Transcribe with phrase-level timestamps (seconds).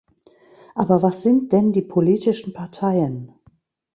[0.73, 3.35] Aber was sind denn die politischen Parteien?